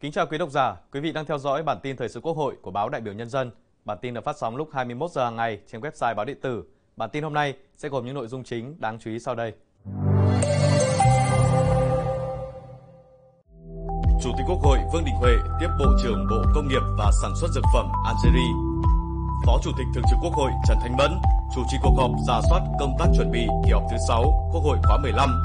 Kính 0.00 0.12
chào 0.12 0.26
quý 0.26 0.38
độc 0.38 0.50
giả, 0.50 0.76
quý 0.92 1.00
vị 1.00 1.12
đang 1.12 1.24
theo 1.24 1.38
dõi 1.38 1.62
bản 1.62 1.78
tin 1.82 1.96
thời 1.96 2.08
sự 2.08 2.20
Quốc 2.20 2.36
hội 2.36 2.56
của 2.62 2.70
báo 2.70 2.88
Đại 2.88 3.00
biểu 3.00 3.14
Nhân 3.14 3.28
dân. 3.28 3.50
Bản 3.84 3.98
tin 4.02 4.14
được 4.14 4.24
phát 4.24 4.36
sóng 4.38 4.56
lúc 4.56 4.68
21 4.72 5.10
giờ 5.10 5.24
hàng 5.24 5.36
ngày 5.36 5.58
trên 5.66 5.80
website 5.80 6.14
báo 6.14 6.24
điện 6.24 6.38
tử. 6.42 6.64
Bản 6.96 7.10
tin 7.10 7.22
hôm 7.22 7.34
nay 7.34 7.54
sẽ 7.76 7.88
gồm 7.88 8.06
những 8.06 8.14
nội 8.14 8.26
dung 8.26 8.44
chính 8.44 8.80
đáng 8.80 8.98
chú 8.98 9.10
ý 9.10 9.18
sau 9.18 9.34
đây. 9.34 9.52
Chủ 14.22 14.30
tịch 14.36 14.46
Quốc 14.48 14.58
hội 14.62 14.78
Vương 14.92 15.04
Đình 15.04 15.14
Huệ 15.14 15.32
tiếp 15.60 15.68
Bộ 15.78 15.86
trưởng 16.02 16.26
Bộ 16.30 16.42
Công 16.54 16.68
nghiệp 16.68 16.82
và 16.98 17.10
Sản 17.22 17.30
xuất 17.40 17.48
Dược 17.54 17.64
phẩm 17.74 17.88
Algeria. 18.06 18.52
Phó 19.46 19.58
Chủ 19.64 19.70
tịch 19.78 19.86
Thường 19.94 20.04
trực 20.10 20.18
Quốc 20.22 20.32
hội 20.32 20.50
Trần 20.68 20.78
Thanh 20.80 20.96
Mẫn 20.96 21.10
chủ 21.54 21.62
trì 21.70 21.76
cuộc 21.82 21.94
họp 21.98 22.10
giả 22.28 22.40
soát 22.50 22.60
công 22.80 22.96
tác 22.98 23.06
chuẩn 23.16 23.30
bị 23.30 23.46
kỳ 23.64 23.72
họp 23.72 23.82
thứ 23.90 23.96
6 24.08 24.50
Quốc 24.52 24.60
hội 24.60 24.78
khóa 24.82 24.98
15. 25.02 25.42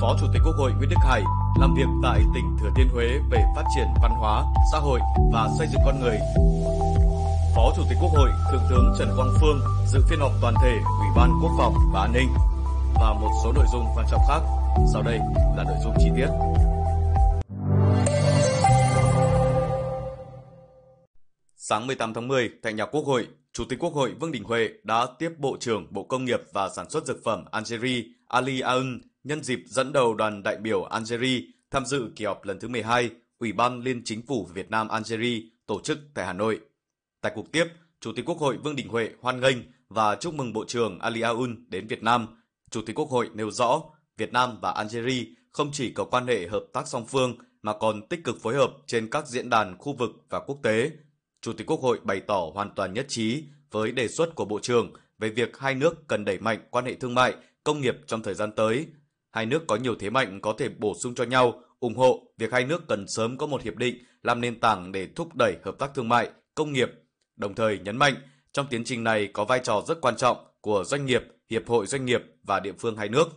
Phó 0.00 0.16
Chủ 0.20 0.26
tịch 0.32 0.42
Quốc 0.44 0.54
hội 0.58 0.72
Nguyễn 0.72 0.90
Đức 0.90 0.96
Hải 1.04 1.22
làm 1.58 1.74
việc 1.74 1.86
tại 2.02 2.20
tỉnh 2.34 2.56
Thừa 2.60 2.70
Thiên 2.76 2.88
Huế 2.88 3.06
về 3.30 3.44
phát 3.56 3.64
triển 3.76 3.86
văn 4.02 4.10
hóa, 4.10 4.44
xã 4.72 4.78
hội 4.78 5.00
và 5.32 5.48
xây 5.58 5.66
dựng 5.66 5.80
con 5.84 6.00
người. 6.00 6.18
Phó 7.56 7.72
Chủ 7.76 7.82
tịch 7.88 7.98
Quốc 8.00 8.10
hội 8.12 8.30
Thượng 8.50 8.62
tướng 8.70 8.94
Trần 8.98 9.08
Quang 9.16 9.34
Phương 9.40 9.60
dự 9.86 10.00
phiên 10.10 10.20
họp 10.20 10.32
toàn 10.42 10.54
thể 10.62 10.72
Ủy 10.72 11.08
ban 11.16 11.30
Quốc 11.42 11.52
phòng 11.58 11.74
và 11.92 12.00
An 12.00 12.12
ninh 12.12 12.28
và 12.94 13.12
một 13.20 13.30
số 13.44 13.52
nội 13.52 13.66
dung 13.72 13.84
quan 13.96 14.06
trọng 14.10 14.20
khác. 14.28 14.40
Sau 14.92 15.02
đây 15.02 15.18
là 15.56 15.64
nội 15.64 15.76
dung 15.84 15.94
chi 15.98 16.10
tiết. 16.16 16.28
Sáng 21.56 21.86
18 21.86 22.14
tháng 22.14 22.28
10, 22.28 22.50
tại 22.62 22.72
nhà 22.72 22.86
Quốc 22.86 23.06
hội, 23.06 23.28
Chủ 23.52 23.64
tịch 23.64 23.78
Quốc 23.78 23.94
hội 23.94 24.14
Vương 24.20 24.32
Đình 24.32 24.44
Huệ 24.44 24.68
đã 24.82 25.06
tiếp 25.18 25.30
Bộ 25.38 25.56
trưởng 25.60 25.86
Bộ 25.90 26.02
Công 26.02 26.24
nghiệp 26.24 26.40
và 26.52 26.68
Sản 26.68 26.90
xuất 26.90 27.06
Dược 27.06 27.24
phẩm 27.24 27.44
Algeria 27.50 28.04
Ali 28.28 28.60
Aoun 28.60 29.00
nhân 29.24 29.42
dịp 29.42 29.60
dẫn 29.66 29.92
đầu 29.92 30.14
đoàn 30.14 30.42
đại 30.42 30.56
biểu 30.56 30.82
Algeria 30.82 31.42
tham 31.70 31.86
dự 31.86 32.10
kỳ 32.16 32.24
họp 32.24 32.44
lần 32.44 32.60
thứ 32.60 32.68
12 32.68 33.10
Ủy 33.38 33.52
ban 33.52 33.80
Liên 33.80 34.02
Chính 34.04 34.22
phủ 34.22 34.48
Việt 34.54 34.70
Nam 34.70 34.88
Algeria 34.88 35.42
tổ 35.66 35.80
chức 35.80 35.98
tại 36.14 36.26
Hà 36.26 36.32
Nội. 36.32 36.60
Tại 37.20 37.32
cuộc 37.34 37.52
tiếp, 37.52 37.64
Chủ 38.00 38.12
tịch 38.16 38.24
Quốc 38.24 38.38
hội 38.38 38.56
Vương 38.56 38.76
Đình 38.76 38.88
Huệ 38.88 39.10
hoan 39.20 39.40
nghênh 39.40 39.56
và 39.88 40.16
chúc 40.16 40.34
mừng 40.34 40.52
Bộ 40.52 40.64
trưởng 40.68 40.98
Ali 40.98 41.20
Aoun 41.20 41.64
đến 41.68 41.86
Việt 41.86 42.02
Nam. 42.02 42.26
Chủ 42.70 42.82
tịch 42.86 42.96
Quốc 42.96 43.08
hội 43.08 43.30
nêu 43.34 43.50
rõ, 43.50 43.82
Việt 44.16 44.32
Nam 44.32 44.58
và 44.62 44.70
Algeria 44.70 45.24
không 45.52 45.70
chỉ 45.72 45.92
có 45.92 46.04
quan 46.04 46.26
hệ 46.26 46.46
hợp 46.46 46.64
tác 46.72 46.88
song 46.88 47.06
phương 47.06 47.34
mà 47.62 47.72
còn 47.72 48.08
tích 48.08 48.24
cực 48.24 48.42
phối 48.42 48.54
hợp 48.54 48.70
trên 48.86 49.10
các 49.10 49.28
diễn 49.28 49.50
đàn 49.50 49.78
khu 49.78 49.92
vực 49.92 50.10
và 50.28 50.40
quốc 50.40 50.58
tế. 50.62 50.90
Chủ 51.40 51.52
tịch 51.52 51.66
Quốc 51.66 51.80
hội 51.80 52.00
bày 52.02 52.20
tỏ 52.20 52.50
hoàn 52.54 52.74
toàn 52.74 52.92
nhất 52.92 53.06
trí 53.08 53.44
với 53.70 53.92
đề 53.92 54.08
xuất 54.08 54.34
của 54.34 54.44
Bộ 54.44 54.60
trưởng 54.62 54.92
về 55.18 55.28
việc 55.28 55.58
hai 55.58 55.74
nước 55.74 56.08
cần 56.08 56.24
đẩy 56.24 56.38
mạnh 56.38 56.58
quan 56.70 56.84
hệ 56.84 56.94
thương 56.94 57.14
mại, 57.14 57.34
công 57.64 57.80
nghiệp 57.80 57.94
trong 58.06 58.22
thời 58.22 58.34
gian 58.34 58.52
tới. 58.52 58.86
Hai 59.30 59.46
nước 59.46 59.66
có 59.66 59.76
nhiều 59.76 59.94
thế 59.94 60.10
mạnh 60.10 60.40
có 60.40 60.54
thể 60.58 60.68
bổ 60.68 60.94
sung 60.94 61.14
cho 61.14 61.24
nhau, 61.24 61.62
ủng 61.80 61.96
hộ 61.96 62.22
việc 62.38 62.52
hai 62.52 62.64
nước 62.64 62.88
cần 62.88 63.08
sớm 63.08 63.38
có 63.38 63.46
một 63.46 63.62
hiệp 63.62 63.76
định 63.76 64.04
làm 64.22 64.40
nền 64.40 64.60
tảng 64.60 64.92
để 64.92 65.08
thúc 65.16 65.34
đẩy 65.34 65.56
hợp 65.64 65.78
tác 65.78 65.94
thương 65.94 66.08
mại, 66.08 66.30
công 66.54 66.72
nghiệp. 66.72 66.90
Đồng 67.36 67.54
thời 67.54 67.78
nhấn 67.78 67.96
mạnh, 67.96 68.14
trong 68.52 68.66
tiến 68.70 68.84
trình 68.84 69.04
này 69.04 69.26
có 69.26 69.44
vai 69.44 69.60
trò 69.62 69.82
rất 69.88 70.00
quan 70.00 70.16
trọng 70.16 70.36
của 70.60 70.84
doanh 70.84 71.06
nghiệp, 71.06 71.22
hiệp 71.50 71.68
hội 71.68 71.86
doanh 71.86 72.04
nghiệp 72.04 72.22
và 72.42 72.60
địa 72.60 72.72
phương 72.78 72.96
hai 72.96 73.08
nước. 73.08 73.28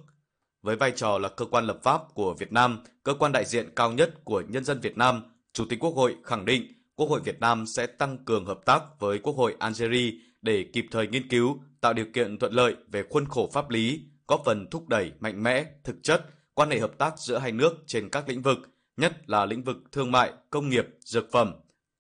Với 0.62 0.76
vai 0.76 0.92
trò 0.92 1.18
là 1.18 1.30
cơ 1.30 1.46
quan 1.46 1.66
lập 1.66 1.80
pháp 1.84 2.02
của 2.14 2.34
Việt 2.34 2.52
Nam, 2.52 2.84
cơ 3.04 3.14
quan 3.14 3.32
đại 3.32 3.46
diện 3.46 3.70
cao 3.76 3.92
nhất 3.92 4.26
của 4.26 4.44
nhân 4.48 4.64
dân 4.64 4.80
Việt 4.80 4.98
Nam, 4.98 5.22
Chủ 5.54 5.66
tịch 5.70 5.80
Quốc 5.80 5.96
hội 5.96 6.16
khẳng 6.24 6.46
định 6.46 6.74
Quốc 6.96 7.10
hội 7.10 7.22
Việt 7.24 7.40
Nam 7.40 7.66
sẽ 7.66 7.86
tăng 7.88 8.18
cường 8.26 8.46
hợp 8.46 8.60
tác 8.66 8.84
với 9.00 9.20
Quốc 9.20 9.36
hội 9.36 9.56
Algeria 9.60 10.12
để 10.42 10.66
kịp 10.74 10.86
thời 10.92 11.08
nghiên 11.08 11.28
cứu, 11.28 11.60
tạo 11.82 11.94
điều 11.94 12.06
kiện 12.14 12.40
thuận 12.40 12.54
lợi 12.54 12.76
về 12.92 13.04
khuôn 13.10 13.26
khổ 13.26 13.50
pháp 13.54 13.70
lý, 13.70 14.02
góp 14.28 14.42
phần 14.46 14.68
thúc 14.72 14.88
đẩy 14.88 15.12
mạnh 15.20 15.44
mẽ, 15.44 15.66
thực 15.84 15.96
chất 16.04 16.26
quan 16.54 16.70
hệ 16.70 16.80
hợp 16.80 16.92
tác 16.98 17.20
giữa 17.20 17.38
hai 17.38 17.52
nước 17.52 17.74
trên 17.88 18.10
các 18.10 18.30
lĩnh 18.30 18.42
vực, 18.42 18.58
nhất 18.98 19.30
là 19.30 19.46
lĩnh 19.46 19.64
vực 19.64 19.78
thương 19.92 20.12
mại, 20.12 20.34
công 20.50 20.70
nghiệp, 20.70 20.88
dược 21.00 21.32
phẩm. 21.32 21.54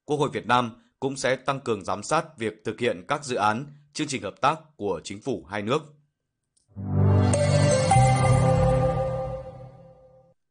Quốc 0.05 0.17
hội 0.17 0.29
Việt 0.33 0.47
Nam 0.47 0.71
cũng 0.99 1.15
sẽ 1.15 1.35
tăng 1.35 1.59
cường 1.59 1.85
giám 1.85 2.03
sát 2.03 2.37
việc 2.37 2.53
thực 2.65 2.79
hiện 2.79 3.05
các 3.07 3.25
dự 3.25 3.35
án, 3.35 3.65
chương 3.93 4.07
trình 4.07 4.23
hợp 4.23 4.41
tác 4.41 4.59
của 4.75 5.01
chính 5.03 5.21
phủ 5.21 5.45
hai 5.49 5.61
nước. 5.61 5.81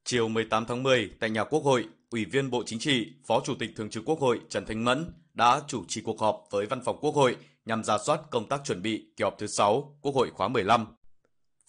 Chiều 0.04 0.28
18 0.28 0.64
tháng 0.66 0.82
10, 0.82 1.10
tại 1.20 1.30
nhà 1.30 1.44
Quốc 1.44 1.64
hội, 1.64 1.84
Ủy 2.10 2.24
viên 2.24 2.50
Bộ 2.50 2.62
Chính 2.66 2.78
trị, 2.78 3.12
Phó 3.26 3.40
Chủ 3.44 3.54
tịch 3.58 3.70
Thường 3.76 3.90
trực 3.90 4.04
Quốc 4.06 4.20
hội 4.20 4.40
Trần 4.48 4.66
Thanh 4.66 4.84
Mẫn 4.84 5.12
đã 5.34 5.60
chủ 5.66 5.84
trì 5.88 6.00
cuộc 6.00 6.20
họp 6.20 6.44
với 6.50 6.66
Văn 6.66 6.80
phòng 6.84 6.98
Quốc 7.00 7.14
hội 7.14 7.36
nhằm 7.64 7.84
ra 7.84 7.98
soát 7.98 8.20
công 8.30 8.48
tác 8.48 8.60
chuẩn 8.64 8.82
bị 8.82 9.06
kỳ 9.16 9.22
họp 9.22 9.38
thứ 9.38 9.46
6 9.46 9.98
Quốc 10.00 10.14
hội 10.14 10.30
khóa 10.30 10.48
15. 10.48 10.86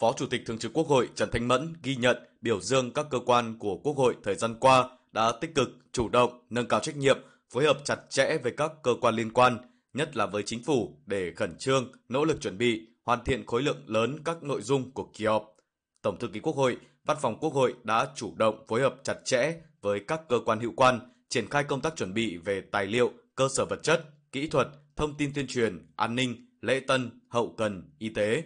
Phó 0.04 0.14
Chủ 0.14 0.26
tịch 0.26 0.42
Thường 0.46 0.58
trực 0.58 0.74
Quốc 0.74 0.88
hội 0.88 1.10
Trần 1.16 1.30
Thanh 1.32 1.48
Mẫn 1.48 1.74
ghi 1.84 1.96
nhận, 1.96 2.18
biểu 2.42 2.62
dương 2.62 2.94
các 2.94 3.06
cơ 3.10 3.20
quan 3.26 3.58
của 3.60 3.78
Quốc 3.78 3.98
hội 3.98 4.16
thời 4.24 4.36
gian 4.36 4.56
qua 4.60 4.90
đã 5.12 5.32
tích 5.42 5.56
cực, 5.56 5.70
chủ 5.92 6.10
động, 6.10 6.40
nâng 6.50 6.68
cao 6.68 6.80
trách 6.80 6.98
nhiệm, 6.98 7.18
phối 7.50 7.66
hợp 7.66 7.78
chặt 7.84 8.00
chẽ 8.10 8.38
với 8.44 8.54
các 8.58 8.72
cơ 8.84 8.94
quan 9.02 9.16
liên 9.16 9.34
quan, 9.34 9.58
nhất 9.94 10.18
là 10.18 10.26
với 10.26 10.44
chính 10.46 10.64
phủ 10.64 10.98
để 11.06 11.32
khẩn 11.36 11.58
trương, 11.60 11.92
nỗ 12.10 12.26
lực 12.26 12.42
chuẩn 12.42 12.58
bị, 12.58 12.88
hoàn 13.04 13.24
thiện 13.24 13.46
khối 13.46 13.64
lượng 13.64 13.84
lớn 13.88 14.20
các 14.26 14.44
nội 14.44 14.62
dung 14.62 14.92
của 14.92 15.10
kỳ 15.14 15.26
họp. 15.26 15.56
Tổng 16.02 16.20
thư 16.20 16.28
ký 16.28 16.40
Quốc 16.40 16.56
hội, 16.56 16.78
Văn 17.06 17.18
phòng 17.22 17.38
Quốc 17.40 17.54
hội 17.54 17.74
đã 17.84 18.08
chủ 18.16 18.34
động 18.36 18.66
phối 18.68 18.82
hợp 18.82 18.96
chặt 19.04 19.18
chẽ 19.26 19.54
với 19.82 20.00
các 20.08 20.22
cơ 20.30 20.40
quan 20.46 20.60
hữu 20.60 20.72
quan, 20.76 21.00
triển 21.30 21.50
khai 21.50 21.64
công 21.64 21.82
tác 21.82 21.96
chuẩn 21.96 22.14
bị 22.14 22.38
về 22.38 22.62
tài 22.62 22.86
liệu, 22.86 23.12
cơ 23.36 23.48
sở 23.56 23.66
vật 23.66 23.84
chất, 23.84 24.06
kỹ 24.32 24.48
thuật, 24.48 24.68
thông 24.96 25.18
tin 25.18 25.34
tuyên 25.34 25.48
truyền, 25.48 25.88
an 25.96 26.16
ninh, 26.16 26.48
lễ 26.62 26.80
tân, 26.80 27.22
hậu 27.30 27.54
cần, 27.58 27.92
y 28.00 28.10
tế. 28.10 28.44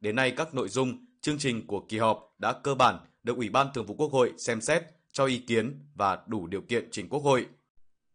Đến 0.00 0.16
nay 0.16 0.30
các 0.30 0.54
nội 0.54 0.68
dung, 0.68 1.06
chương 1.20 1.38
trình 1.38 1.66
của 1.66 1.80
kỳ 1.80 1.98
họp 1.98 2.34
đã 2.38 2.52
cơ 2.52 2.74
bản 2.74 2.98
được 3.22 3.36
Ủy 3.36 3.48
ban 3.48 3.66
Thường 3.74 3.86
vụ 3.86 3.94
Quốc 3.94 4.12
hội 4.12 4.32
xem 4.36 4.60
xét, 4.60 4.82
cho 5.12 5.26
ý 5.26 5.38
kiến 5.38 5.86
và 5.94 6.18
đủ 6.26 6.46
điều 6.46 6.60
kiện 6.60 6.88
trình 6.90 7.08
Quốc 7.08 7.22
hội. 7.22 7.46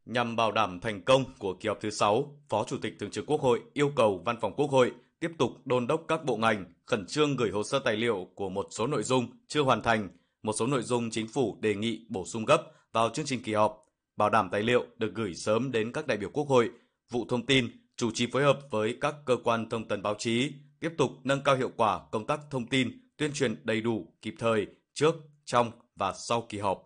Nhằm 0.05 0.35
bảo 0.35 0.51
đảm 0.51 0.79
thành 0.79 1.01
công 1.01 1.25
của 1.39 1.53
kỳ 1.53 1.69
họp 1.69 1.81
thứ 1.81 1.89
6, 1.89 2.37
Phó 2.49 2.63
Chủ 2.63 2.77
tịch 2.77 2.93
Thường 2.99 3.11
trực 3.11 3.25
Quốc 3.25 3.41
hội 3.41 3.61
yêu 3.73 3.91
cầu 3.95 4.21
Văn 4.25 4.37
phòng 4.41 4.53
Quốc 4.55 4.71
hội 4.71 4.91
tiếp 5.19 5.31
tục 5.37 5.51
đôn 5.65 5.87
đốc 5.87 6.05
các 6.07 6.25
bộ 6.25 6.37
ngành 6.37 6.65
khẩn 6.85 7.05
trương 7.05 7.35
gửi 7.35 7.51
hồ 7.51 7.63
sơ 7.63 7.79
tài 7.79 7.95
liệu 7.95 8.27
của 8.35 8.49
một 8.49 8.67
số 8.71 8.87
nội 8.87 9.03
dung 9.03 9.27
chưa 9.47 9.61
hoàn 9.61 9.81
thành, 9.81 10.09
một 10.43 10.53
số 10.53 10.67
nội 10.67 10.83
dung 10.83 11.09
chính 11.09 11.27
phủ 11.27 11.57
đề 11.61 11.75
nghị 11.75 12.05
bổ 12.09 12.25
sung 12.25 12.45
gấp 12.45 12.63
vào 12.91 13.09
chương 13.09 13.25
trình 13.25 13.43
kỳ 13.43 13.53
họp, 13.53 13.85
bảo 14.17 14.29
đảm 14.29 14.49
tài 14.51 14.63
liệu 14.63 14.85
được 14.97 15.13
gửi 15.13 15.35
sớm 15.35 15.71
đến 15.71 15.91
các 15.91 16.07
đại 16.07 16.17
biểu 16.17 16.29
Quốc 16.33 16.47
hội, 16.47 16.69
vụ 17.11 17.25
thông 17.29 17.45
tin, 17.45 17.67
chủ 17.97 18.11
trì 18.11 18.27
phối 18.31 18.43
hợp 18.43 18.59
với 18.71 18.97
các 19.01 19.15
cơ 19.25 19.37
quan 19.43 19.69
thông 19.69 19.87
tấn 19.87 20.01
báo 20.01 20.15
chí, 20.17 20.51
tiếp 20.83 20.93
tục 20.97 21.11
nâng 21.23 21.43
cao 21.43 21.55
hiệu 21.55 21.71
quả 21.77 21.99
công 22.11 22.27
tác 22.27 22.39
thông 22.49 22.67
tin, 22.67 23.09
tuyên 23.17 23.33
truyền 23.33 23.55
đầy 23.63 23.81
đủ, 23.81 24.07
kịp 24.21 24.35
thời, 24.39 24.67
trước, 24.93 25.15
trong 25.45 25.71
và 25.95 26.13
sau 26.13 26.45
kỳ 26.49 26.59
họp. 26.59 26.83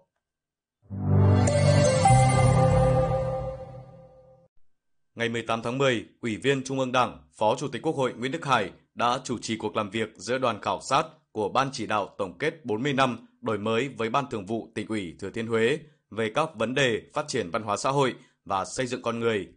Ngày 5.16 5.30
18 5.30 5.62
tháng 5.62 5.78
10, 5.78 6.06
Ủy 6.22 6.36
viên 6.36 6.64
Trung 6.64 6.80
ương 6.80 6.92
Đảng, 6.92 7.18
Phó 7.38 7.56
Chủ 7.56 7.68
tịch 7.68 7.82
Quốc 7.82 7.96
hội 7.96 8.14
Nguyễn 8.14 8.32
Đức 8.32 8.46
Hải 8.46 8.72
đã 8.94 9.20
chủ 9.24 9.38
trì 9.38 9.58
cuộc 9.58 9.76
làm 9.76 9.90
việc 9.90 10.10
giữa 10.16 10.38
đoàn 10.38 10.62
khảo 10.62 10.82
sát 10.82 11.08
của 11.32 11.50
Ban 11.50 11.70
chỉ 11.72 11.88
đạo 11.88 12.16
tổng 12.18 12.38
kết 12.38 12.66
40 12.66 12.94
năm 12.94 13.28
đổi 13.42 13.58
mới 13.58 13.90
với 13.90 14.10
Ban 14.10 14.26
Thường 14.30 14.46
vụ 14.46 14.72
tỉnh 14.76 14.88
ủy 14.88 15.16
Thừa 15.20 15.30
Thiên 15.30 15.48
Huế 15.48 15.80
về 16.12 16.32
các 16.36 16.50
vấn 16.56 16.76
đề 16.76 17.02
phát 17.14 17.28
triển 17.28 17.52
văn 17.52 17.64
hóa 17.64 17.78
xã 17.78 17.90
hội 17.90 18.16
và 18.46 18.66
xây 18.66 18.88
dựng 18.88 19.02
con 19.02 19.20
người. 19.20 19.48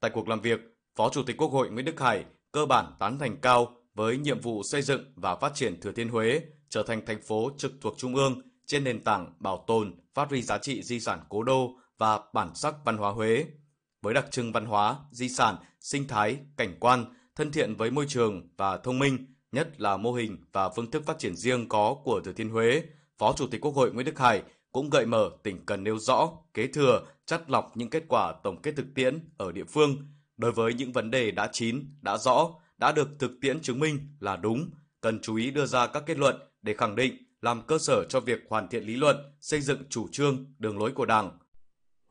Tại 0.00 0.10
cuộc 0.14 0.28
làm 0.28 0.40
việc, 0.40 0.60
Phó 0.96 1.08
Chủ 1.08 1.22
tịch 1.22 1.36
Quốc 1.36 1.48
hội 1.48 1.70
Nguyễn 1.70 1.84
Đức 1.84 2.00
Hải 2.00 2.24
cơ 2.54 2.66
bản 2.66 2.92
tán 2.98 3.18
thành 3.18 3.36
cao 3.40 3.76
với 3.94 4.18
nhiệm 4.18 4.40
vụ 4.40 4.62
xây 4.62 4.82
dựng 4.82 5.12
và 5.16 5.36
phát 5.36 5.54
triển 5.54 5.80
Thừa 5.80 5.92
Thiên 5.92 6.08
Huế 6.08 6.42
trở 6.68 6.82
thành 6.82 7.06
thành 7.06 7.22
phố 7.22 7.50
trực 7.58 7.72
thuộc 7.80 7.94
Trung 7.98 8.14
ương 8.14 8.40
trên 8.66 8.84
nền 8.84 9.04
tảng 9.04 9.32
bảo 9.38 9.64
tồn, 9.66 9.94
phát 10.14 10.30
huy 10.30 10.42
giá 10.42 10.58
trị 10.58 10.82
di 10.82 11.00
sản 11.00 11.20
cố 11.28 11.42
đô 11.42 11.76
và 11.98 12.20
bản 12.32 12.54
sắc 12.54 12.74
văn 12.84 12.96
hóa 12.96 13.10
Huế. 13.10 13.46
Với 14.02 14.14
đặc 14.14 14.26
trưng 14.30 14.52
văn 14.52 14.64
hóa, 14.66 14.96
di 15.10 15.28
sản, 15.28 15.56
sinh 15.80 16.08
thái, 16.08 16.36
cảnh 16.56 16.76
quan, 16.80 17.04
thân 17.36 17.52
thiện 17.52 17.74
với 17.74 17.90
môi 17.90 18.06
trường 18.08 18.48
và 18.56 18.76
thông 18.76 18.98
minh, 18.98 19.26
nhất 19.52 19.80
là 19.80 19.96
mô 19.96 20.12
hình 20.12 20.44
và 20.52 20.68
phương 20.68 20.90
thức 20.90 21.02
phát 21.06 21.18
triển 21.18 21.36
riêng 21.36 21.68
có 21.68 21.96
của 22.04 22.20
Thừa 22.20 22.32
Thiên 22.32 22.50
Huế, 22.50 22.82
Phó 23.18 23.32
Chủ 23.32 23.46
tịch 23.46 23.60
Quốc 23.60 23.74
hội 23.74 23.92
Nguyễn 23.92 24.06
Đức 24.06 24.18
Hải 24.18 24.42
cũng 24.72 24.90
gợi 24.90 25.06
mở 25.06 25.30
tỉnh 25.42 25.66
cần 25.66 25.84
nêu 25.84 25.98
rõ, 25.98 26.30
kế 26.54 26.66
thừa, 26.66 27.06
chắt 27.26 27.50
lọc 27.50 27.76
những 27.76 27.90
kết 27.90 28.04
quả 28.08 28.32
tổng 28.42 28.62
kết 28.62 28.72
thực 28.76 28.86
tiễn 28.94 29.18
ở 29.36 29.52
địa 29.52 29.64
phương 29.64 29.96
đối 30.36 30.52
với 30.52 30.74
những 30.74 30.92
vấn 30.92 31.10
đề 31.10 31.30
đã 31.30 31.48
chín, 31.52 31.96
đã 32.00 32.18
rõ, 32.18 32.50
đã 32.78 32.92
được 32.92 33.08
thực 33.18 33.30
tiễn 33.40 33.60
chứng 33.60 33.80
minh 33.80 33.98
là 34.20 34.36
đúng, 34.36 34.70
cần 35.00 35.20
chú 35.22 35.36
ý 35.36 35.50
đưa 35.50 35.66
ra 35.66 35.86
các 35.86 36.02
kết 36.06 36.18
luận 36.18 36.36
để 36.62 36.74
khẳng 36.74 36.96
định, 36.96 37.16
làm 37.40 37.62
cơ 37.62 37.78
sở 37.78 38.04
cho 38.08 38.20
việc 38.20 38.40
hoàn 38.48 38.68
thiện 38.68 38.84
lý 38.84 38.96
luận, 38.96 39.16
xây 39.40 39.60
dựng 39.60 39.82
chủ 39.90 40.08
trương, 40.12 40.54
đường 40.58 40.78
lối 40.78 40.92
của 40.92 41.06
Đảng. 41.06 41.38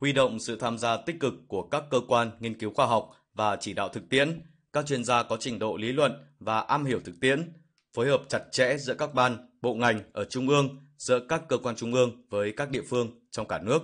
Huy 0.00 0.12
động 0.12 0.38
sự 0.40 0.56
tham 0.56 0.78
gia 0.78 0.96
tích 0.96 1.16
cực 1.20 1.34
của 1.48 1.62
các 1.62 1.84
cơ 1.90 2.00
quan 2.08 2.30
nghiên 2.40 2.58
cứu 2.58 2.72
khoa 2.74 2.86
học 2.86 3.10
và 3.34 3.56
chỉ 3.56 3.72
đạo 3.72 3.88
thực 3.88 4.08
tiễn, 4.08 4.42
các 4.72 4.86
chuyên 4.86 5.04
gia 5.04 5.22
có 5.22 5.36
trình 5.40 5.58
độ 5.58 5.76
lý 5.76 5.92
luận 5.92 6.12
và 6.38 6.60
am 6.60 6.84
hiểu 6.84 7.00
thực 7.04 7.20
tiễn, 7.20 7.52
phối 7.94 8.08
hợp 8.08 8.22
chặt 8.28 8.42
chẽ 8.52 8.76
giữa 8.78 8.94
các 8.94 9.14
ban, 9.14 9.50
bộ 9.62 9.74
ngành 9.74 10.00
ở 10.12 10.24
trung 10.24 10.48
ương, 10.48 10.68
giữa 10.98 11.20
các 11.28 11.42
cơ 11.48 11.58
quan 11.58 11.76
trung 11.76 11.94
ương 11.94 12.26
với 12.30 12.52
các 12.56 12.70
địa 12.70 12.82
phương 12.88 13.20
trong 13.30 13.48
cả 13.48 13.58
nước. 13.58 13.82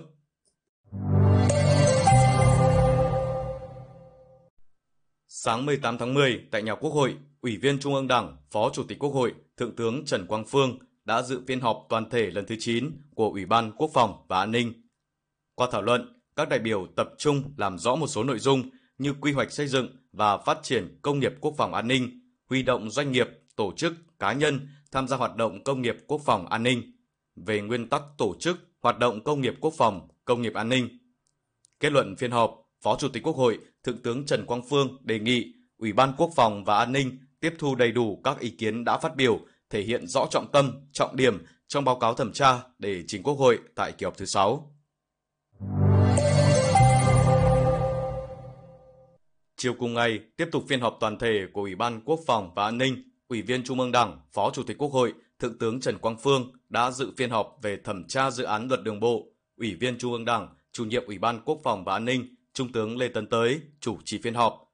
Sáng 5.43 5.65
18 5.65 5.97
tháng 5.97 6.13
10, 6.13 6.41
tại 6.51 6.63
nhà 6.63 6.75
Quốc 6.75 6.91
hội, 6.91 7.15
Ủy 7.41 7.57
viên 7.57 7.79
Trung 7.79 7.95
ương 7.95 8.07
Đảng, 8.07 8.37
Phó 8.51 8.69
Chủ 8.73 8.83
tịch 8.83 8.99
Quốc 8.99 9.09
hội, 9.09 9.33
Thượng 9.57 9.75
tướng 9.75 10.05
Trần 10.05 10.25
Quang 10.27 10.45
Phương 10.45 10.79
đã 11.05 11.21
dự 11.21 11.41
phiên 11.47 11.59
họp 11.59 11.85
toàn 11.89 12.09
thể 12.09 12.31
lần 12.31 12.45
thứ 12.45 12.55
9 12.59 12.91
của 13.15 13.29
Ủy 13.29 13.45
ban 13.45 13.71
Quốc 13.71 13.91
phòng 13.93 14.25
và 14.27 14.39
An 14.39 14.51
ninh 14.51 14.73
Qua 15.55 15.67
thảo 15.71 15.81
luận, 15.81 16.21
các 16.35 16.49
đại 16.49 16.59
biểu 16.59 16.87
tập 16.95 17.09
trung 17.17 17.43
làm 17.57 17.77
rõ 17.77 17.95
một 17.95 18.07
số 18.07 18.23
nội 18.23 18.39
dung 18.39 18.69
như 18.97 19.13
quy 19.21 19.31
hoạch 19.31 19.51
xây 19.51 19.67
dựng 19.67 19.87
và 20.11 20.37
phát 20.37 20.59
triển 20.63 20.99
công 21.01 21.19
nghiệp 21.19 21.33
quốc 21.41 21.53
phòng 21.57 21.73
an 21.73 21.87
ninh, 21.87 22.21
huy 22.49 22.63
động 22.63 22.89
doanh 22.89 23.11
nghiệp, 23.11 23.27
tổ 23.55 23.73
chức, 23.77 23.93
cá 24.19 24.33
nhân 24.33 24.67
tham 24.91 25.07
gia 25.07 25.17
hoạt 25.17 25.35
động 25.35 25.63
công 25.63 25.81
nghiệp 25.81 25.97
quốc 26.07 26.21
phòng 26.25 26.47
an 26.47 26.63
ninh, 26.63 26.81
về 27.35 27.61
nguyên 27.61 27.89
tắc 27.89 28.01
tổ 28.17 28.35
chức 28.39 28.57
hoạt 28.81 28.99
động 28.99 29.23
công 29.23 29.41
nghiệp 29.41 29.53
quốc 29.61 29.73
phòng, 29.77 30.07
công 30.25 30.41
nghiệp 30.41 30.53
an 30.53 30.69
ninh. 30.69 30.89
Kết 31.79 31.91
luận 31.91 32.15
phiên 32.15 32.31
họp, 32.31 32.60
Phó 32.81 32.95
Chủ 32.95 33.07
tịch 33.07 33.23
Quốc 33.23 33.35
hội 33.35 33.59
Thượng 33.83 34.01
tướng 34.01 34.25
Trần 34.25 34.45
Quang 34.45 34.61
Phương 34.69 34.97
đề 35.01 35.19
nghị 35.19 35.53
Ủy 35.77 35.93
ban 35.93 36.13
Quốc 36.17 36.31
phòng 36.35 36.63
và 36.63 36.77
An 36.77 36.91
ninh 36.91 37.19
tiếp 37.39 37.53
thu 37.59 37.75
đầy 37.75 37.91
đủ 37.91 38.21
các 38.23 38.39
ý 38.39 38.49
kiến 38.49 38.83
đã 38.83 38.97
phát 38.97 39.15
biểu, 39.15 39.39
thể 39.69 39.81
hiện 39.81 40.07
rõ 40.07 40.27
trọng 40.31 40.51
tâm, 40.51 40.71
trọng 40.91 41.15
điểm 41.15 41.45
trong 41.67 41.85
báo 41.85 41.99
cáo 41.99 42.13
thẩm 42.13 42.33
tra 42.33 42.59
để 42.79 43.03
trình 43.07 43.23
Quốc 43.23 43.33
hội 43.33 43.59
tại 43.75 43.91
kỳ 43.91 44.03
họp 44.03 44.17
thứ 44.17 44.25
6. 44.25 44.75
Chiều 49.57 49.73
cùng 49.79 49.93
ngày, 49.93 50.19
tiếp 50.37 50.47
tục 50.51 50.63
phiên 50.67 50.81
họp 50.81 50.97
toàn 50.99 51.19
thể 51.19 51.45
của 51.53 51.61
Ủy 51.61 51.75
ban 51.75 52.01
Quốc 52.05 52.19
phòng 52.27 52.51
và 52.55 52.65
An 52.65 52.77
ninh, 52.77 53.03
Ủy 53.27 53.41
viên 53.41 53.63
Trung 53.63 53.79
ương 53.79 53.91
Đảng, 53.91 54.19
Phó 54.33 54.51
Chủ 54.51 54.63
tịch 54.63 54.77
Quốc 54.77 54.91
hội, 54.91 55.13
Thượng 55.39 55.57
tướng 55.57 55.79
Trần 55.79 55.97
Quang 55.97 56.17
Phương 56.17 56.51
đã 56.69 56.91
dự 56.91 57.11
phiên 57.17 57.29
họp 57.29 57.57
về 57.61 57.77
thẩm 57.83 58.07
tra 58.07 58.31
dự 58.31 58.43
án 58.43 58.67
luật 58.67 58.83
đường 58.83 58.99
bộ. 58.99 59.27
Ủy 59.57 59.75
viên 59.75 59.97
Trung 59.97 60.11
ương 60.13 60.25
Đảng, 60.25 60.47
Chủ 60.71 60.85
nhiệm 60.85 61.05
Ủy 61.05 61.17
ban 61.17 61.41
Quốc 61.45 61.59
phòng 61.63 61.83
và 61.83 61.93
An 61.93 62.05
ninh, 62.05 62.35
Trung 62.53 62.71
tướng 62.71 62.97
Lê 62.97 63.07
Tấn 63.07 63.27
Tới 63.27 63.61
chủ 63.79 63.97
trì 64.05 64.19
phiên 64.23 64.33
họp. 64.33 64.73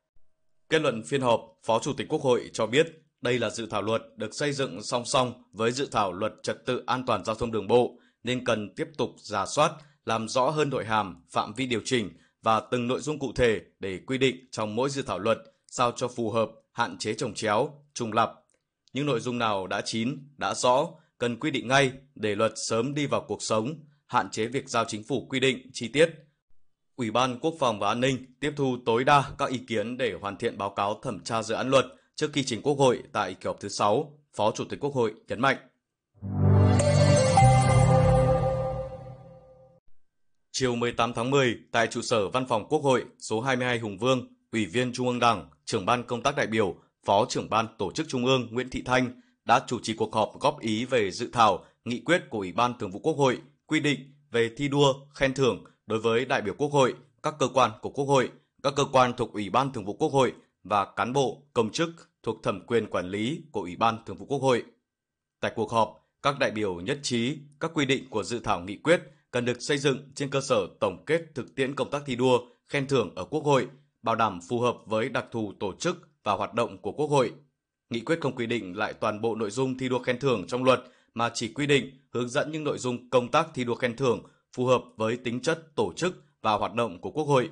Kết 0.69 0.81
luận 0.81 1.03
phiên 1.03 1.21
họp, 1.21 1.41
Phó 1.63 1.79
Chủ 1.79 1.93
tịch 1.93 2.07
Quốc 2.09 2.21
hội 2.21 2.49
cho 2.53 2.67
biết 2.67 2.87
đây 3.21 3.39
là 3.39 3.49
dự 3.49 3.65
thảo 3.65 3.81
luật 3.81 4.01
được 4.15 4.35
xây 4.35 4.53
dựng 4.53 4.83
song 4.83 5.05
song 5.05 5.43
với 5.51 5.71
dự 5.71 5.89
thảo 5.91 6.13
luật 6.13 6.33
trật 6.43 6.65
tự 6.65 6.83
an 6.85 7.03
toàn 7.05 7.25
giao 7.25 7.35
thông 7.35 7.51
đường 7.51 7.67
bộ 7.67 7.99
nên 8.23 8.45
cần 8.45 8.75
tiếp 8.75 8.87
tục 8.97 9.09
giả 9.17 9.45
soát, 9.45 9.71
làm 10.05 10.27
rõ 10.27 10.49
hơn 10.49 10.69
nội 10.69 10.85
hàm, 10.85 11.23
phạm 11.31 11.53
vi 11.53 11.65
điều 11.65 11.81
chỉnh 11.85 12.09
và 12.41 12.59
từng 12.59 12.87
nội 12.87 13.01
dung 13.01 13.19
cụ 13.19 13.33
thể 13.35 13.61
để 13.79 13.99
quy 14.07 14.17
định 14.17 14.35
trong 14.51 14.75
mỗi 14.75 14.89
dự 14.89 15.01
thảo 15.01 15.19
luật 15.19 15.37
sao 15.67 15.91
cho 15.91 16.07
phù 16.07 16.31
hợp, 16.31 16.49
hạn 16.71 16.97
chế 16.97 17.13
trồng 17.13 17.33
chéo, 17.33 17.83
trùng 17.93 18.13
lặp. 18.13 18.31
Những 18.93 19.05
nội 19.05 19.19
dung 19.19 19.37
nào 19.37 19.67
đã 19.67 19.81
chín, 19.85 20.27
đã 20.37 20.53
rõ, 20.53 20.87
cần 21.17 21.39
quy 21.39 21.51
định 21.51 21.67
ngay 21.67 21.91
để 22.15 22.35
luật 22.35 22.51
sớm 22.55 22.93
đi 22.93 23.05
vào 23.05 23.25
cuộc 23.27 23.41
sống, 23.41 23.73
hạn 24.05 24.29
chế 24.29 24.47
việc 24.47 24.69
giao 24.69 24.85
chính 24.85 25.03
phủ 25.03 25.27
quy 25.29 25.39
định 25.39 25.69
chi 25.73 25.87
tiết. 25.87 26.09
Ủy 26.97 27.11
ban 27.11 27.39
Quốc 27.39 27.53
phòng 27.59 27.79
và 27.79 27.87
An 27.87 27.99
ninh 27.99 28.25
tiếp 28.39 28.53
thu 28.55 28.77
tối 28.85 29.03
đa 29.03 29.23
các 29.37 29.49
ý 29.49 29.57
kiến 29.57 29.97
để 29.97 30.13
hoàn 30.21 30.37
thiện 30.37 30.57
báo 30.57 30.69
cáo 30.69 30.99
thẩm 31.03 31.19
tra 31.19 31.43
dự 31.43 31.55
án 31.55 31.69
luật 31.69 31.85
trước 32.15 32.29
khi 32.33 32.43
trình 32.43 32.61
Quốc 32.61 32.77
hội 32.77 33.03
tại 33.13 33.33
kỳ 33.33 33.47
họp 33.47 33.59
thứ 33.59 33.69
6, 33.69 34.13
Phó 34.33 34.51
Chủ 34.51 34.63
tịch 34.65 34.79
Quốc 34.79 34.93
hội 34.93 35.13
nhấn 35.27 35.41
mạnh. 35.41 35.57
Chiều 40.51 40.75
18 40.75 41.13
tháng 41.13 41.29
10, 41.29 41.55
tại 41.71 41.87
trụ 41.87 42.01
sở 42.01 42.29
Văn 42.29 42.45
phòng 42.47 42.67
Quốc 42.69 42.79
hội 42.79 43.05
số 43.19 43.41
22 43.41 43.79
Hùng 43.79 43.97
Vương, 43.97 44.27
Ủy 44.51 44.65
viên 44.65 44.93
Trung 44.93 45.07
ương 45.07 45.19
Đảng, 45.19 45.49
trưởng 45.65 45.85
ban 45.85 46.03
công 46.03 46.23
tác 46.23 46.35
đại 46.35 46.47
biểu, 46.47 46.75
Phó 47.05 47.25
trưởng 47.29 47.49
ban 47.49 47.67
tổ 47.77 47.91
chức 47.91 48.07
Trung 48.09 48.25
ương 48.25 48.47
Nguyễn 48.51 48.69
Thị 48.69 48.81
Thanh 48.85 49.21
đã 49.45 49.61
chủ 49.67 49.79
trì 49.83 49.93
cuộc 49.93 50.15
họp 50.15 50.39
góp 50.39 50.59
ý 50.59 50.85
về 50.85 51.11
dự 51.11 51.29
thảo 51.33 51.65
nghị 51.85 52.01
quyết 52.05 52.23
của 52.29 52.39
Ủy 52.39 52.51
ban 52.51 52.73
Thường 52.79 52.91
vụ 52.91 52.99
Quốc 52.99 53.17
hội 53.17 53.39
quy 53.65 53.79
định 53.79 53.99
về 54.31 54.49
thi 54.57 54.67
đua, 54.67 54.93
khen 55.13 55.33
thưởng 55.33 55.63
đối 55.87 55.99
với 55.99 56.25
đại 56.25 56.41
biểu 56.41 56.53
Quốc 56.57 56.71
hội, 56.71 56.93
các 57.23 57.35
cơ 57.39 57.47
quan 57.53 57.71
của 57.81 57.89
Quốc 57.89 58.05
hội, 58.05 58.31
các 58.63 58.73
cơ 58.75 58.85
quan 58.91 59.13
thuộc 59.17 59.33
Ủy 59.33 59.49
ban 59.49 59.73
Thường 59.73 59.85
vụ 59.85 59.93
Quốc 59.93 60.11
hội 60.11 60.33
và 60.63 60.85
cán 60.85 61.13
bộ, 61.13 61.41
công 61.53 61.71
chức 61.71 61.89
thuộc 62.23 62.43
thẩm 62.43 62.61
quyền 62.61 62.87
quản 62.87 63.09
lý 63.09 63.41
của 63.51 63.61
Ủy 63.61 63.75
ban 63.75 63.97
Thường 64.05 64.17
vụ 64.17 64.25
Quốc 64.25 64.41
hội. 64.41 64.63
Tại 65.39 65.51
cuộc 65.55 65.71
họp, 65.71 66.09
các 66.21 66.39
đại 66.39 66.51
biểu 66.51 66.81
nhất 66.81 66.99
trí 67.03 67.37
các 67.59 67.71
quy 67.73 67.85
định 67.85 68.09
của 68.09 68.23
dự 68.23 68.39
thảo 68.39 68.61
nghị 68.61 68.77
quyết 68.77 69.01
cần 69.31 69.45
được 69.45 69.61
xây 69.61 69.77
dựng 69.77 70.11
trên 70.15 70.29
cơ 70.29 70.41
sở 70.41 70.67
tổng 70.79 71.05
kết 71.05 71.21
thực 71.35 71.55
tiễn 71.55 71.75
công 71.75 71.89
tác 71.89 72.03
thi 72.05 72.15
đua, 72.15 72.39
khen 72.65 72.87
thưởng 72.87 73.11
ở 73.15 73.23
Quốc 73.23 73.43
hội, 73.43 73.67
bảo 74.01 74.15
đảm 74.15 74.39
phù 74.49 74.59
hợp 74.59 74.77
với 74.85 75.09
đặc 75.09 75.25
thù 75.31 75.53
tổ 75.59 75.73
chức 75.73 76.09
và 76.23 76.33
hoạt 76.33 76.53
động 76.53 76.77
của 76.77 76.91
Quốc 76.91 77.07
hội. 77.07 77.33
Nghị 77.89 77.99
quyết 77.99 78.19
không 78.21 78.35
quy 78.35 78.45
định 78.45 78.77
lại 78.77 78.93
toàn 78.93 79.21
bộ 79.21 79.35
nội 79.35 79.51
dung 79.51 79.77
thi 79.77 79.89
đua 79.89 79.99
khen 79.99 80.19
thưởng 80.19 80.47
trong 80.47 80.63
luật 80.63 80.83
mà 81.13 81.31
chỉ 81.33 81.53
quy 81.53 81.65
định 81.65 81.91
hướng 82.09 82.29
dẫn 82.29 82.51
những 82.51 82.63
nội 82.63 82.77
dung 82.77 83.09
công 83.09 83.27
tác 83.27 83.47
thi 83.53 83.63
đua 83.63 83.75
khen 83.75 83.95
thưởng 83.95 84.23
phù 84.57 84.65
hợp 84.65 84.83
với 84.95 85.17
tính 85.17 85.39
chất 85.39 85.75
tổ 85.75 85.93
chức 85.95 86.23
và 86.41 86.53
hoạt 86.53 86.73
động 86.73 87.01
của 87.01 87.11
Quốc 87.11 87.23
hội. 87.23 87.49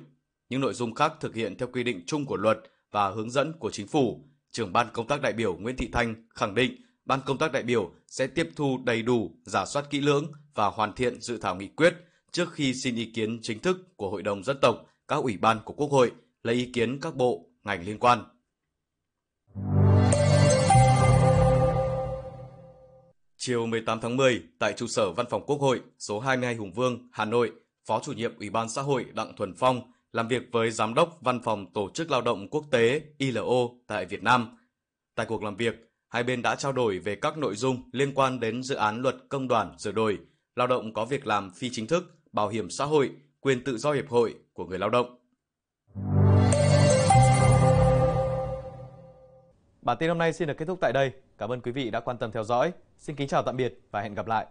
Những 0.48 0.60
nội 0.60 0.74
dung 0.74 0.94
khác 0.94 1.12
thực 1.20 1.34
hiện 1.34 1.56
theo 1.58 1.68
quy 1.72 1.82
định 1.82 2.02
chung 2.06 2.26
của 2.26 2.36
luật 2.36 2.58
và 2.90 3.08
hướng 3.08 3.30
dẫn 3.30 3.52
của 3.52 3.70
chính 3.70 3.86
phủ. 3.86 4.24
Trưởng 4.52 4.72
ban 4.72 4.86
công 4.92 5.06
tác 5.06 5.22
đại 5.22 5.32
biểu 5.32 5.56
Nguyễn 5.56 5.76
Thị 5.76 5.88
Thanh 5.92 6.14
khẳng 6.34 6.54
định 6.54 6.76
ban 7.04 7.20
công 7.26 7.38
tác 7.38 7.52
đại 7.52 7.62
biểu 7.62 7.90
sẽ 8.06 8.26
tiếp 8.26 8.48
thu 8.56 8.78
đầy 8.84 9.02
đủ, 9.02 9.30
giả 9.44 9.66
soát 9.66 9.90
kỹ 9.90 10.00
lưỡng 10.00 10.32
và 10.54 10.66
hoàn 10.66 10.92
thiện 10.92 11.20
dự 11.20 11.38
thảo 11.38 11.56
nghị 11.56 11.68
quyết 11.68 11.94
trước 12.32 12.52
khi 12.52 12.74
xin 12.74 12.96
ý 12.96 13.10
kiến 13.14 13.38
chính 13.42 13.58
thức 13.58 13.96
của 13.96 14.10
Hội 14.10 14.22
đồng 14.22 14.44
dân 14.44 14.56
tộc, 14.62 14.86
các 15.08 15.16
ủy 15.16 15.36
ban 15.36 15.58
của 15.64 15.74
Quốc 15.74 15.90
hội, 15.90 16.12
lấy 16.42 16.54
ý 16.54 16.70
kiến 16.72 16.98
các 17.00 17.16
bộ, 17.16 17.46
ngành 17.64 17.86
liên 17.86 17.98
quan. 17.98 18.24
Chiều 23.46 23.66
18 23.66 24.00
tháng 24.00 24.16
10, 24.16 24.42
tại 24.58 24.72
trụ 24.72 24.86
sở 24.86 25.12
Văn 25.12 25.26
phòng 25.30 25.42
Quốc 25.46 25.60
hội 25.60 25.80
số 25.98 26.20
22 26.20 26.54
Hùng 26.54 26.72
Vương, 26.72 27.08
Hà 27.12 27.24
Nội, 27.24 27.52
Phó 27.84 28.00
chủ 28.00 28.12
nhiệm 28.12 28.38
Ủy 28.38 28.50
ban 28.50 28.68
xã 28.68 28.82
hội 28.82 29.06
Đặng 29.14 29.36
Thuần 29.36 29.54
Phong 29.54 29.92
làm 30.12 30.28
việc 30.28 30.42
với 30.52 30.70
Giám 30.70 30.94
đốc 30.94 31.18
Văn 31.20 31.40
phòng 31.42 31.66
Tổ 31.72 31.90
chức 31.94 32.10
Lao 32.10 32.22
động 32.22 32.48
Quốc 32.48 32.64
tế 32.70 33.00
ILO 33.18 33.68
tại 33.86 34.06
Việt 34.06 34.22
Nam. 34.22 34.58
Tại 35.14 35.26
cuộc 35.26 35.42
làm 35.42 35.56
việc, 35.56 35.90
hai 36.08 36.22
bên 36.22 36.42
đã 36.42 36.54
trao 36.54 36.72
đổi 36.72 36.98
về 36.98 37.14
các 37.16 37.38
nội 37.38 37.56
dung 37.56 37.82
liên 37.92 38.14
quan 38.14 38.40
đến 38.40 38.62
dự 38.62 38.74
án 38.74 39.02
luật 39.02 39.16
công 39.28 39.48
đoàn 39.48 39.78
sửa 39.78 39.92
đổi, 39.92 40.18
lao 40.56 40.66
động 40.66 40.94
có 40.94 41.04
việc 41.04 41.26
làm 41.26 41.50
phi 41.50 41.70
chính 41.70 41.86
thức, 41.86 42.18
bảo 42.32 42.48
hiểm 42.48 42.70
xã 42.70 42.84
hội, 42.84 43.10
quyền 43.40 43.64
tự 43.64 43.78
do 43.78 43.92
hiệp 43.92 44.08
hội 44.08 44.34
của 44.52 44.66
người 44.66 44.78
lao 44.78 44.90
động. 44.90 45.18
Bản 49.86 49.96
tin 49.98 50.08
hôm 50.08 50.18
nay 50.18 50.32
xin 50.32 50.48
được 50.48 50.54
kết 50.58 50.64
thúc 50.64 50.78
tại 50.80 50.92
đây. 50.92 51.12
Cảm 51.38 51.52
ơn 51.52 51.60
quý 51.60 51.72
vị 51.72 51.90
đã 51.90 52.00
quan 52.00 52.18
tâm 52.18 52.32
theo 52.32 52.44
dõi. 52.44 52.72
Xin 52.98 53.16
kính 53.16 53.28
chào 53.28 53.42
tạm 53.42 53.56
biệt 53.56 53.80
và 53.90 54.00
hẹn 54.00 54.14
gặp 54.14 54.26
lại. 54.26 54.46